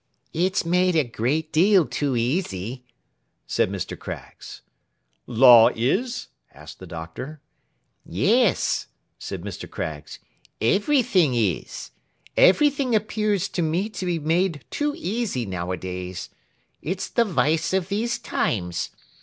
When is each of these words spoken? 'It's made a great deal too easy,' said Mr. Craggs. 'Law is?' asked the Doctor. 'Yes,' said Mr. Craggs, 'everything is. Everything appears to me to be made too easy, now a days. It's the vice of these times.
'It's 0.33 0.65
made 0.65 0.95
a 0.95 1.03
great 1.03 1.53
deal 1.53 1.85
too 1.85 2.15
easy,' 2.15 2.83
said 3.45 3.69
Mr. 3.69 3.95
Craggs. 3.95 4.63
'Law 5.27 5.69
is?' 5.75 6.29
asked 6.55 6.79
the 6.79 6.87
Doctor. 6.87 7.39
'Yes,' 8.03 8.87
said 9.19 9.43
Mr. 9.43 9.69
Craggs, 9.69 10.17
'everything 10.59 11.35
is. 11.35 11.91
Everything 12.35 12.95
appears 12.95 13.47
to 13.49 13.61
me 13.61 13.89
to 13.91 14.07
be 14.07 14.17
made 14.17 14.65
too 14.71 14.95
easy, 14.97 15.45
now 15.45 15.71
a 15.71 15.77
days. 15.77 16.31
It's 16.81 17.07
the 17.07 17.23
vice 17.23 17.71
of 17.71 17.89
these 17.89 18.17
times. 18.17 18.89